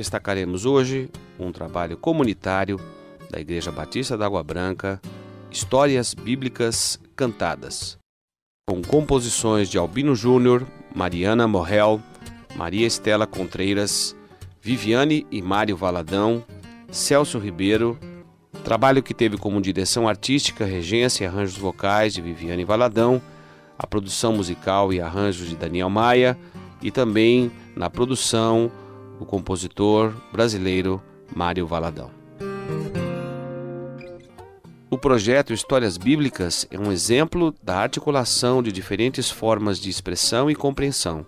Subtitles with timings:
[0.00, 2.80] Destacaremos hoje um trabalho comunitário
[3.30, 4.98] da Igreja Batista da Água Branca,
[5.50, 7.98] Histórias Bíblicas Cantadas,
[8.66, 12.00] com composições de Albino Júnior, Mariana Morrel,
[12.56, 14.16] Maria Estela Contreiras,
[14.62, 16.42] Viviane e Mário Valadão,
[16.90, 17.98] Celso Ribeiro,
[18.64, 23.20] trabalho que teve como direção artística, regência e arranjos vocais de Viviane Valadão,
[23.78, 26.38] a produção musical e arranjos de Daniel Maia
[26.80, 28.72] e também na produção
[29.20, 31.00] o compositor brasileiro
[31.36, 32.10] Mário Valadão.
[34.90, 40.54] O projeto Histórias Bíblicas é um exemplo da articulação de diferentes formas de expressão e
[40.56, 41.24] compreensão,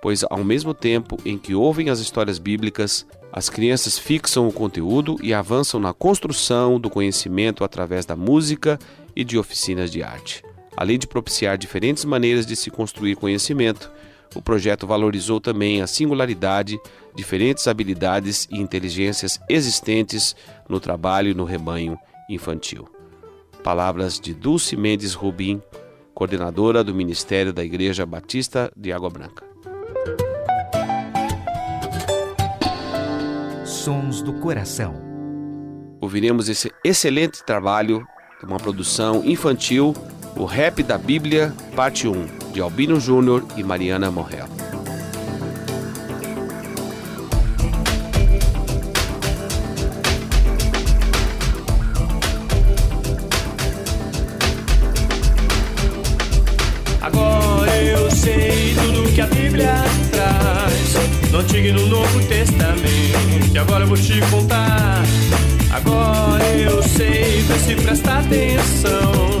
[0.00, 5.16] pois, ao mesmo tempo em que ouvem as histórias bíblicas, as crianças fixam o conteúdo
[5.22, 8.78] e avançam na construção do conhecimento através da música
[9.16, 10.44] e de oficinas de arte.
[10.76, 13.90] Além de propiciar diferentes maneiras de se construir conhecimento,
[14.34, 16.78] o projeto valorizou também a singularidade,
[17.14, 20.36] diferentes habilidades e inteligências existentes
[20.68, 21.98] no trabalho no rebanho
[22.28, 22.88] infantil.
[23.62, 25.60] Palavras de Dulce Mendes Rubim,
[26.14, 29.44] coordenadora do Ministério da Igreja Batista de Água Branca.
[33.64, 34.94] Sons do Coração.
[36.00, 38.06] Ouviremos esse excelente trabalho,
[38.42, 39.94] uma produção infantil,
[40.36, 44.46] o Rap da Bíblia, parte 1 de Albino Júnior e Mariana Morrel.
[57.00, 59.74] Agora eu sei tudo que a Bíblia
[60.10, 63.52] traz, no Antigo e no Novo Testamento.
[63.52, 65.02] E agora eu vou te contar.
[65.84, 69.40] Agora eu sei, vê se presta atenção.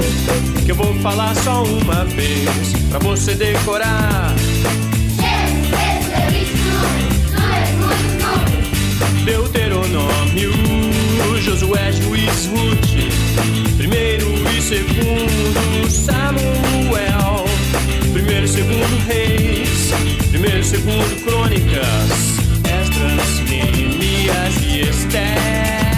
[0.64, 4.34] Que eu vou falar só uma vez, pra você decorar.
[9.24, 10.52] Deuteronômio,
[11.42, 14.26] Josué, Juiz, Ruth, primeiro
[14.56, 17.44] e segundo Samuel,
[18.12, 19.90] primeiro e segundo Reis,
[20.30, 25.89] primeiro e segundo Crônicas, Esdras, Neemias e Esther.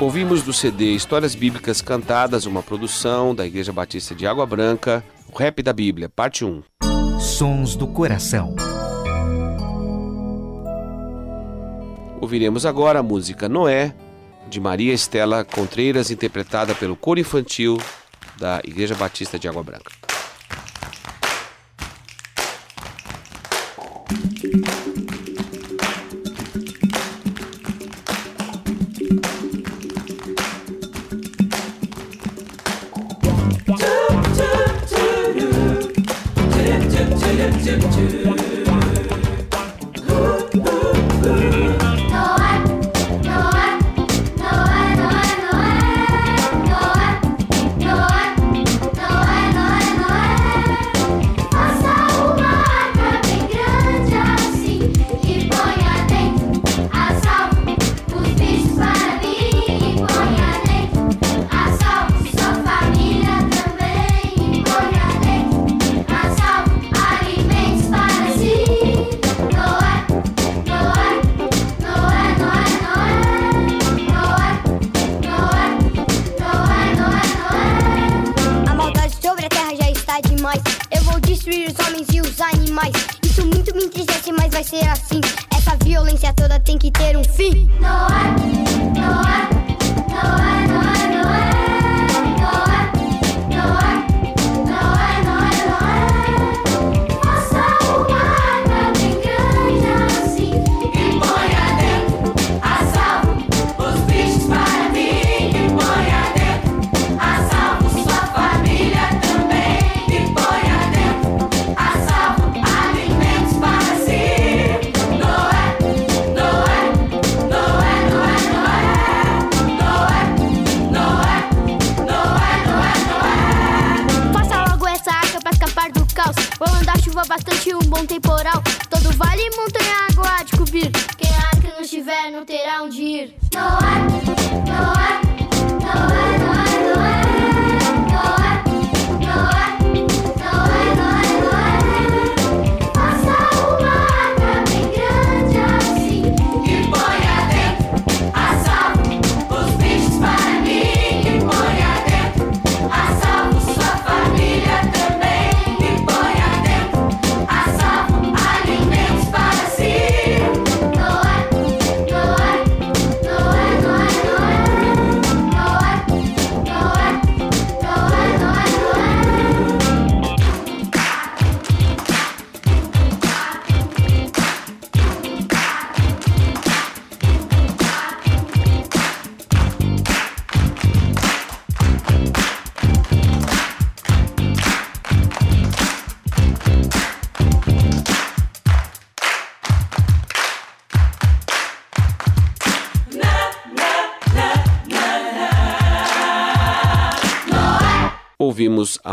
[0.00, 5.38] Ouvimos do CD Histórias Bíblicas Cantadas, uma produção da Igreja Batista de Água Branca, o
[5.38, 6.62] Rap da Bíblia, parte 1.
[7.20, 8.56] Sons do Coração.
[12.20, 13.94] Ouviremos agora a música Noé,
[14.48, 17.80] de Maria Estela Contreiras, interpretada pelo coro infantil
[18.38, 19.92] da Igreja Batista de Água Branca.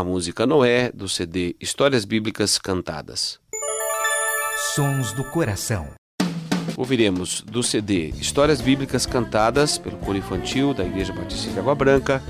[0.00, 3.38] A música Noé do CD Histórias Bíblicas Cantadas.
[4.74, 5.88] Sons do Coração.
[6.74, 12.22] Ouviremos do CD Histórias Bíblicas Cantadas pelo coro infantil da Igreja Batista de Água Branca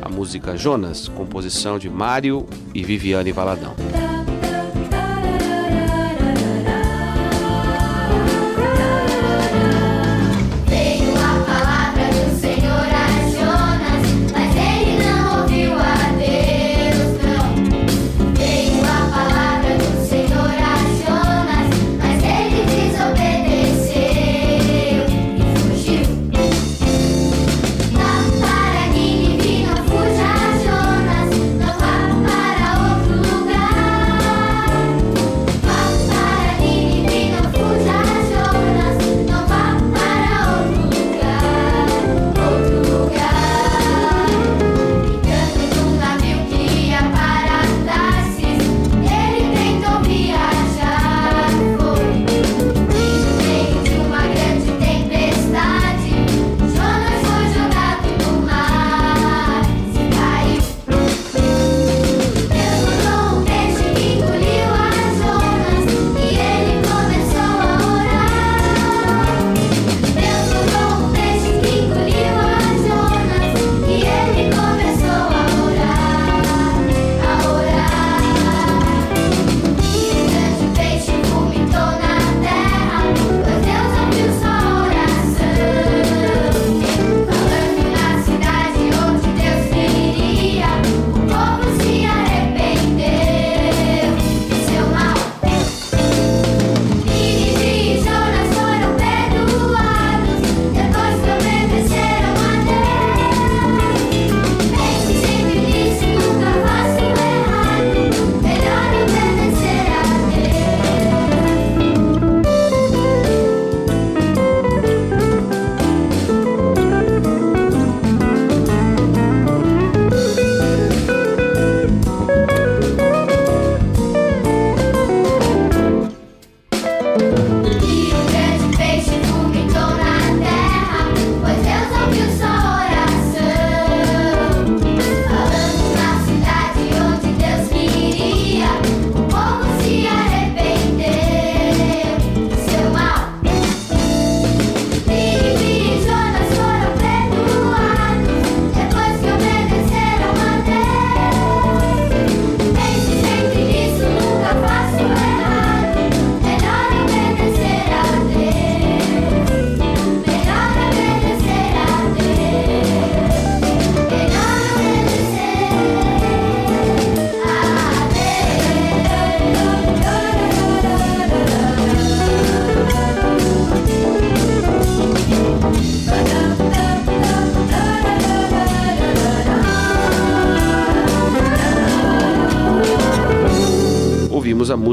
[0.00, 3.76] a música Jonas, composição de Mário e Viviane Valadão.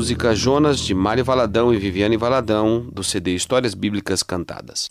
[0.07, 4.87] Música Jonas de Mário Valadão e Viviane Valadão, do CD Histórias Bíblicas Cantadas.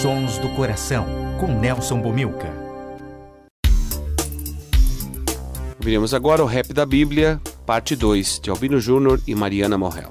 [0.00, 1.04] Sons do Coração,
[1.38, 2.50] com Nelson Bomilca.
[5.78, 10.10] Ouviremos agora o Rap da Bíblia, parte 2, de Albino Júnior e Mariana Morrel.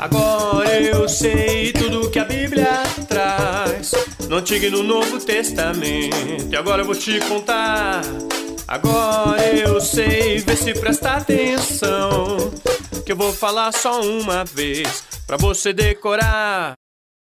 [0.00, 3.92] Agora eu sei tudo que a Bíblia traz,
[4.28, 6.50] no Antigo e no Novo Testamento.
[6.50, 8.02] E agora eu vou te contar.
[8.72, 12.50] Agora eu sei, vê se presta atenção.
[13.04, 16.72] Que eu vou falar só uma vez, pra você decorar.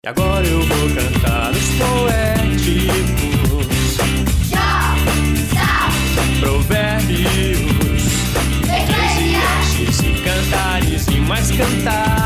[0.04, 2.92] E agora eu vou cantar os poéticos.
[6.38, 8.02] Provérbios,
[8.64, 12.21] Eclesiastes e cantares e mais cantares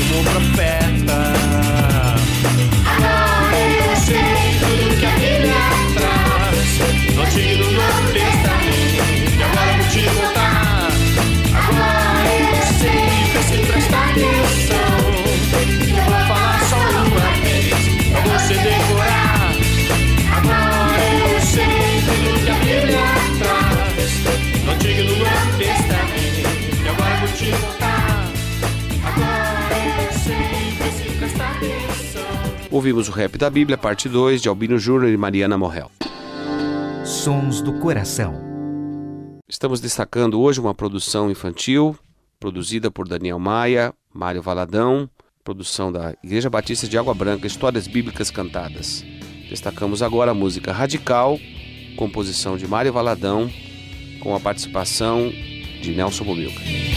[0.00, 0.99] Malaquias, o último
[32.90, 35.92] Ouvimos o Rap da Bíblia, parte 2, de Albino Júnior e Mariana Morrel.
[37.04, 38.34] Sons do Coração.
[39.48, 41.96] Estamos destacando hoje uma produção infantil,
[42.40, 45.08] produzida por Daniel Maia, Mário Valadão,
[45.44, 49.04] produção da Igreja Batista de Água Branca, Histórias Bíblicas Cantadas.
[49.48, 51.38] Destacamos agora a música Radical,
[51.96, 53.48] composição de Mário Valadão,
[54.20, 55.30] com a participação
[55.80, 56.89] de Nelson Bomilca.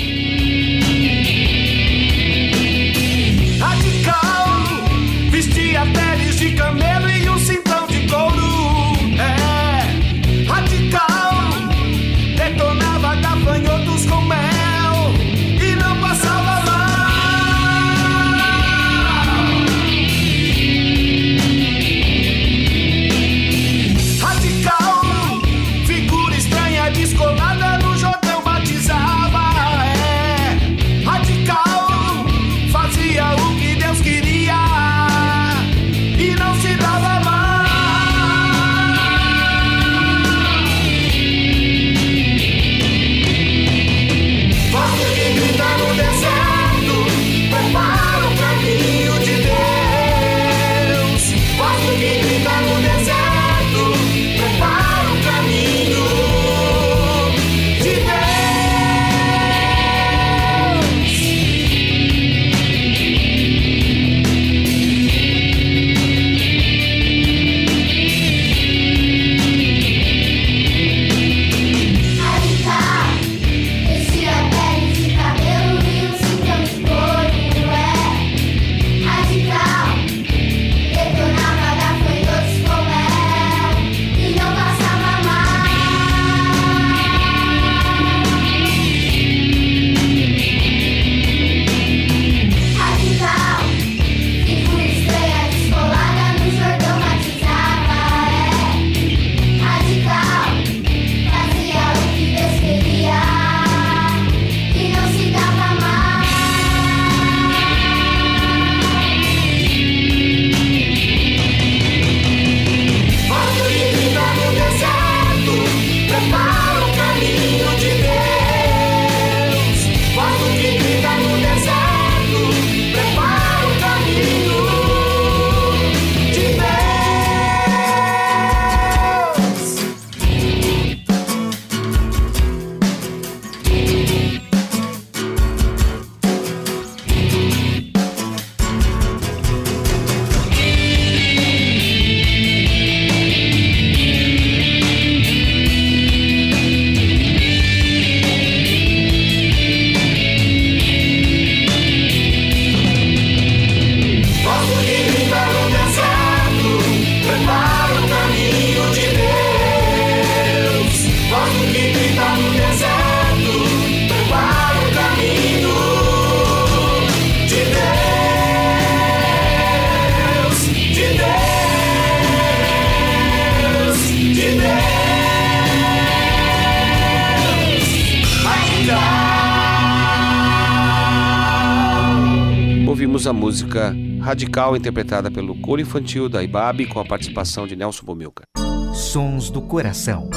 [183.14, 188.04] Ouvimos a música Radical, interpretada pelo coro infantil da IBAB, com a participação de Nelson
[188.04, 188.44] Bomilca.
[188.92, 190.32] Sons do coração.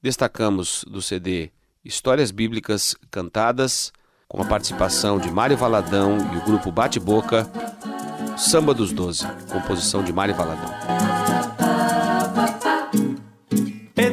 [0.00, 1.50] Destacamos do CD
[1.84, 3.92] Histórias Bíblicas Cantadas,
[4.26, 7.46] com a participação de Mário Valadão e o grupo Bate Boca,
[8.38, 11.19] Samba dos Doze, composição de Mário Valadão.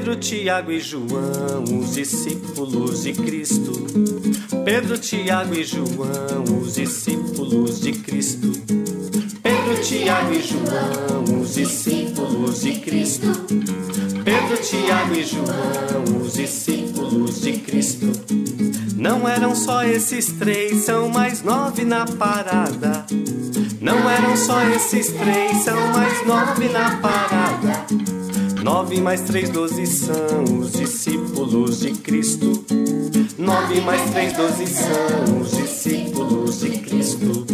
[0.07, 3.73] Pedro, Tiago e João, os discípulos de Cristo.
[4.63, 8.53] Pedro, Tiago e João, os discípulos de Cristo.
[9.43, 13.27] Pedro, Tiago e João, os discípulos de Cristo.
[14.23, 18.09] Pedro, Tiago e João, os discípulos de Cristo.
[18.95, 23.05] Não eram só esses três, são mais nove na parada.
[23.81, 28.16] Não eram só esses três, são mais nove na parada.
[28.67, 32.65] Nove mais três, doze são os discípulos de Cristo.
[33.37, 37.45] Nove mais três, doze são os discípulos de Cristo.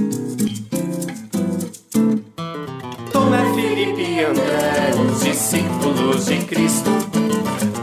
[3.12, 6.90] Tomé, Felipe e André, os discípulos de Cristo.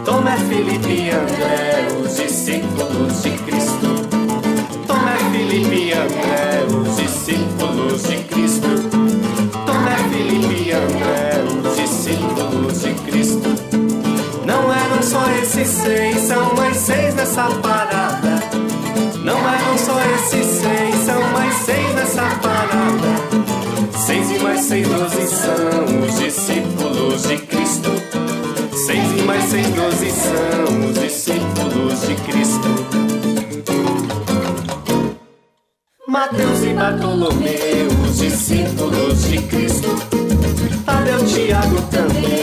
[0.04, 4.08] Tomé, Felipe e André, os discípulos de Cristo.
[4.88, 8.19] Tomé, Felipe e André, os discípulos de Cristo.
[24.70, 27.90] Seis doze são os discípulos de Cristo.
[28.86, 32.68] Seis e mais seis, doze são os discípulos de Cristo.
[36.06, 39.88] Mateus e Bartolomeu, os discípulos de Cristo.
[40.86, 42.39] Tadeu, Tiago também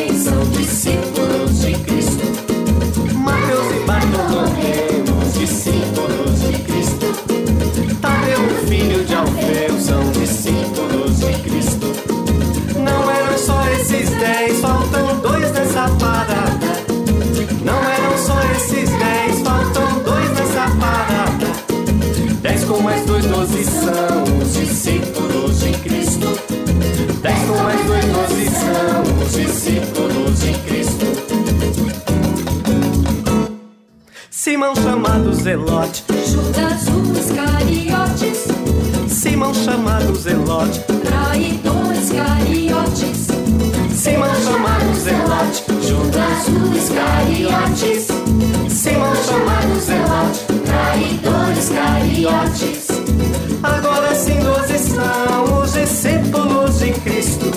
[14.68, 16.68] faltam dois nessa parada.
[17.64, 21.48] Não eram só esses dez, faltam dois nessa parada.
[22.42, 26.28] Dez com mais dois, doze são os discípulos de Cristo.
[27.22, 31.06] Dez com mais dois, doze são os discípulos de Cristo.
[34.30, 38.48] Simão chamado Zelote, Judas o Iscariotes,
[39.08, 41.78] Simão chamado Zelote, traidor
[44.08, 48.08] Simão chamado Zelote, Judas o Iscariotes,
[48.70, 50.46] Simão chamado Zelote.
[50.66, 52.88] traidor Iscariotes.
[53.62, 57.52] Agora sim doze são os discípulos de Cristo.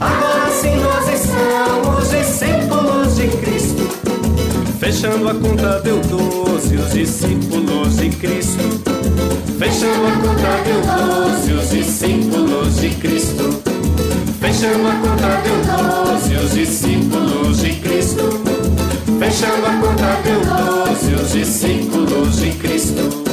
[0.00, 3.88] Agora sim doze são os discípulos de Cristo.
[4.78, 8.82] Fechando a conta deu doze os discípulos de Cristo.
[9.58, 13.63] Fechando a conta deu doze os discípulos de Cristo.
[14.54, 18.22] Fechando a conta deu doze os discípulos de Cristo.
[19.18, 23.24] Fechando a conta deu doze os discípulos de Cristo.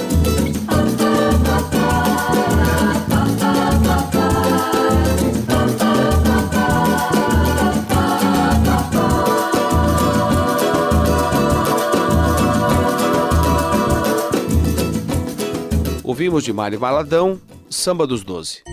[16.03, 18.63] Ouvimos de Mário Valadão, Samba dos Doze.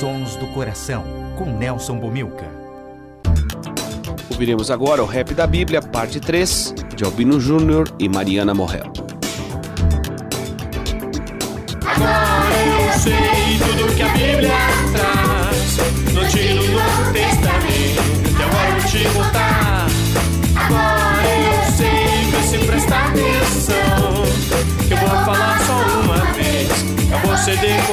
[0.00, 1.21] Sons do coração.
[1.42, 2.46] Com Nelson Bomilca.
[4.30, 8.92] Ouviremos agora o Rap da Bíblia, parte 3, de Albino Júnior e Mariana Morrel.
[11.84, 14.52] Agora eu sei tudo que a Bíblia
[14.92, 15.78] traz.
[16.14, 18.38] No Antigo e no Novo Testamento.
[18.38, 19.86] E agora eu vou te contar.
[20.54, 24.22] Agora eu sei, vê se presta atenção.
[24.86, 26.68] Que eu vou falar só uma vez.
[27.08, 27.91] Pra você decorar.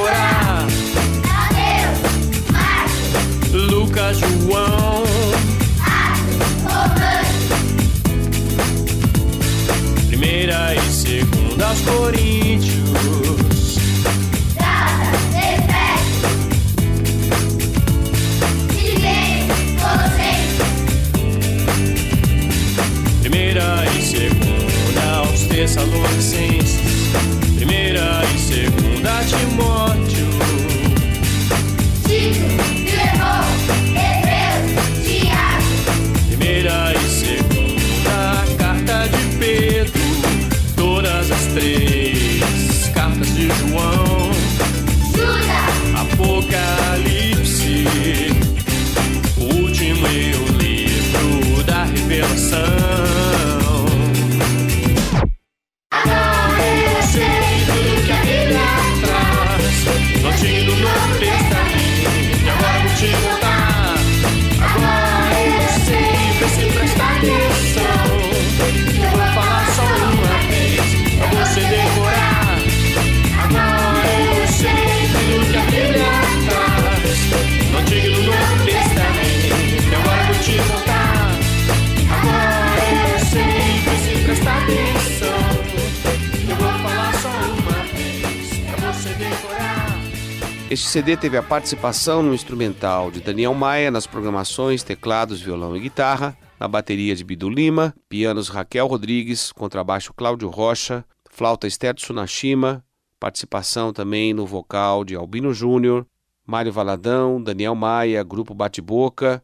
[90.90, 96.36] CD teve a participação no instrumental de Daniel Maia nas programações, teclados, violão e guitarra,
[96.58, 102.84] na bateria de Bidu Lima, pianos Raquel Rodrigues, contrabaixo Cláudio Rocha, flauta Esther Tsunashima,
[103.20, 106.04] participação também no vocal de Albino Júnior,
[106.44, 109.40] Mário Valadão, Daniel Maia, Grupo Bate-Boca,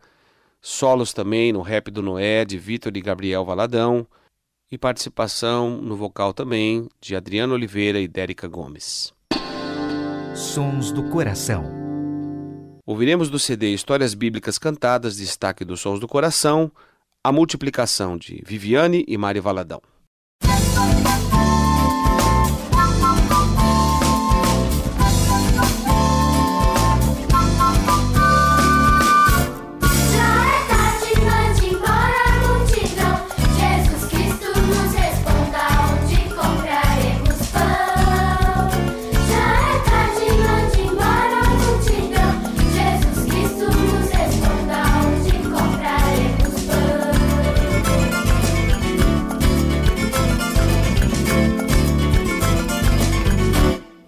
[0.60, 4.04] solos também no Rap do Noé de Vitor e Gabriel Valadão
[4.68, 9.14] e participação no vocal também de Adriano Oliveira e Dérica Gomes.
[10.36, 11.64] Sons do Coração.
[12.84, 16.70] Ouviremos do CD Histórias Bíblicas Cantadas, destaque dos Sons do Coração,
[17.24, 19.80] a multiplicação de Viviane e Mari Valadão.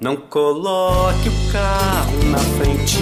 [0.08, 2.96] Não coloque o carro na frente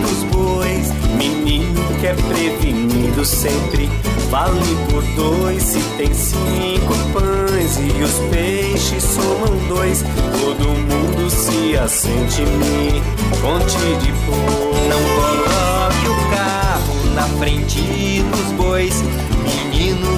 [0.00, 0.92] dos bois.
[1.16, 3.90] Menino que é prevenido sempre
[4.30, 5.60] vale por dois.
[5.60, 10.04] Se tem cinco pães e os peixes somam dois,
[10.40, 13.02] todo mundo se assente me
[13.40, 14.88] conte de boa.
[14.88, 19.02] Não coloque o carro na frente dos bois.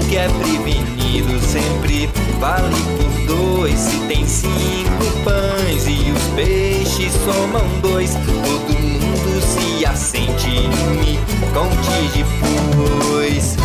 [0.09, 3.79] Que é prevenido sempre vale por dois.
[3.79, 11.19] Se tem cinco pães e os peixes somam dois, todo mundo se assente e me
[11.53, 13.57] conte depois.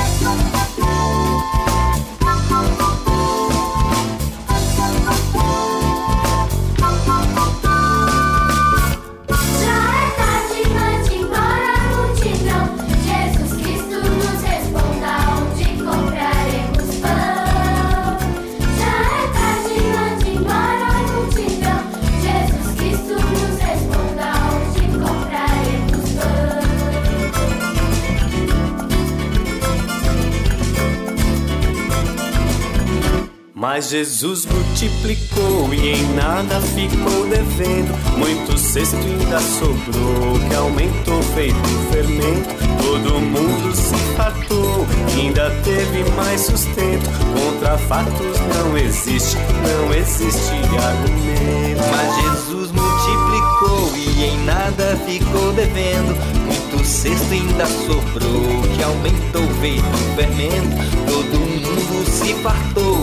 [33.90, 37.92] Jesus multiplicou e em nada ficou devendo.
[38.20, 41.58] Muito cesto ainda sobrou, que aumentou feito
[41.92, 42.50] fermento.
[42.84, 44.86] Todo mundo se fartou,
[45.18, 47.10] ainda teve mais sustento.
[47.34, 51.82] Contra fatos não existe, não existe argumento.
[51.90, 56.16] Mas Jesus multiplicou e em nada ficou devendo.
[56.46, 59.84] Muito cesto ainda sobrou, que aumentou feito
[60.16, 60.78] fermento.
[61.12, 62.99] Todo mundo se fartou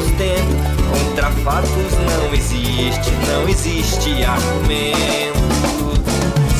[0.00, 0.54] sustento.
[0.90, 5.38] Contra fatos não existe, não existe argumento.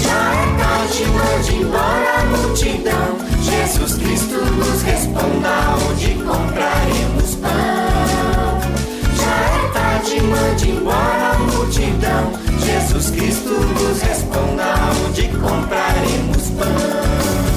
[0.02, 3.18] Já é tarde, mande embora a multidão.
[3.40, 5.50] Jesus Cristo nos responda
[5.88, 8.60] onde compraremos pão.
[9.16, 12.32] Já é tarde, mande embora a multidão.
[12.64, 14.64] Jesus Cristo nos responda
[15.06, 17.47] onde compraremos pão.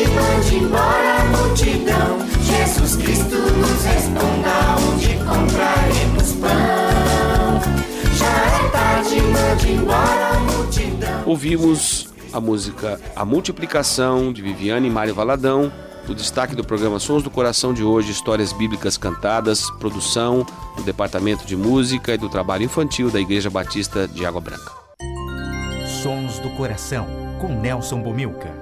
[0.00, 2.18] Tarde, mande embora a multidão.
[2.40, 7.60] Jesus Cristo nos responda onde compraremos pão.
[8.16, 11.22] Já é tarde, mande embora a multidão.
[11.26, 15.70] Ouvimos a música A Multiplicação de Viviane e Mário Valadão,
[16.08, 21.44] o destaque do programa Sons do Coração de hoje, histórias bíblicas cantadas, produção do Departamento
[21.44, 24.72] de Música e do Trabalho Infantil da Igreja Batista de Água Branca.
[26.02, 27.06] Sons do Coração,
[27.38, 28.59] com Nelson Bomilca.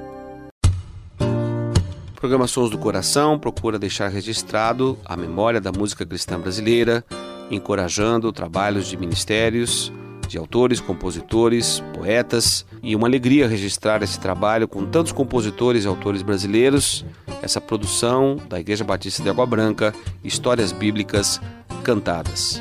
[2.18, 3.38] Programa Sons do Coração.
[3.38, 7.04] Procura deixar registrado a memória da música cristã brasileira,
[7.48, 9.92] encorajando trabalhos de ministérios,
[10.26, 16.22] de autores, compositores, poetas, e uma alegria registrar esse trabalho com tantos compositores e autores
[16.22, 17.04] brasileiros,
[17.40, 21.40] essa produção da Igreja Batista de Água Branca, Histórias Bíblicas
[21.85, 22.61] Cantadas.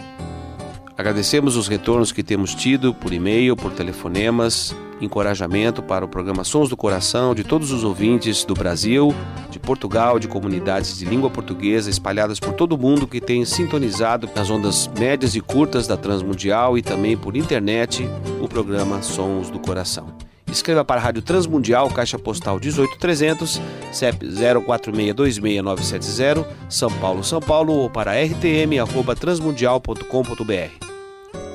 [0.98, 6.70] Agradecemos os retornos que temos tido por e-mail, por telefonemas, encorajamento para o programa Sons
[6.70, 9.14] do Coração de todos os ouvintes do Brasil,
[9.52, 14.28] de Portugal, de comunidades de língua portuguesa espalhadas por todo o mundo que têm sintonizado
[14.36, 18.10] nas ondas médias e curtas da Transmundial e também por internet
[18.42, 20.16] o programa Sons do Coração.
[20.48, 27.88] Escreva para a Rádio Transmundial, Caixa Postal 18300, CEP 04626970, São Paulo, São Paulo, ou
[27.88, 30.87] para rtm@transmundial.com.br.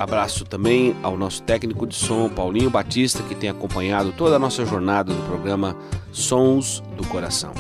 [0.03, 4.67] Abraço também ao nosso técnico de som, Paulinho Batista, que tem acompanhado toda a nossa
[4.67, 5.77] jornada do programa
[6.11, 7.53] Sons do Coração.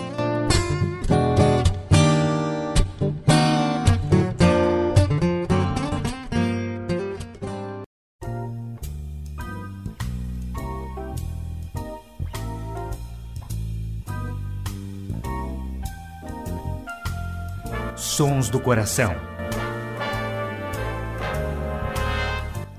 [17.94, 19.14] Sons do Coração